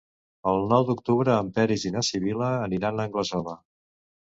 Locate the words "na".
1.97-2.03